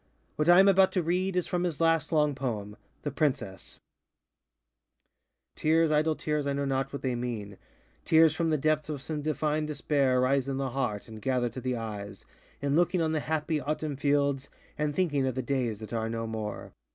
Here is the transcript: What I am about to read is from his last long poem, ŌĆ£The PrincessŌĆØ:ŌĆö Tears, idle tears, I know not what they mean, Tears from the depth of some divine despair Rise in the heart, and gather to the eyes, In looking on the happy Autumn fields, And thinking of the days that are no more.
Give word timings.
What 0.35 0.49
I 0.49 0.59
am 0.59 0.67
about 0.67 0.91
to 0.93 1.03
read 1.03 1.35
is 1.35 1.45
from 1.45 1.63
his 1.63 1.79
last 1.79 2.11
long 2.11 2.33
poem, 2.33 2.75
ŌĆ£The 3.05 3.11
PrincessŌĆØ:ŌĆö 3.11 3.77
Tears, 5.55 5.91
idle 5.91 6.15
tears, 6.15 6.47
I 6.47 6.53
know 6.53 6.65
not 6.65 6.91
what 6.91 7.03
they 7.03 7.13
mean, 7.13 7.59
Tears 8.03 8.33
from 8.35 8.49
the 8.49 8.57
depth 8.57 8.89
of 8.89 9.03
some 9.03 9.21
divine 9.21 9.67
despair 9.67 10.19
Rise 10.19 10.47
in 10.47 10.57
the 10.57 10.71
heart, 10.71 11.07
and 11.07 11.21
gather 11.21 11.49
to 11.49 11.61
the 11.61 11.75
eyes, 11.77 12.25
In 12.63 12.75
looking 12.75 12.99
on 12.99 13.11
the 13.11 13.19
happy 13.19 13.61
Autumn 13.61 13.95
fields, 13.95 14.49
And 14.75 14.95
thinking 14.95 15.27
of 15.27 15.35
the 15.35 15.43
days 15.43 15.77
that 15.77 15.93
are 15.93 16.09
no 16.09 16.25
more. 16.25 16.71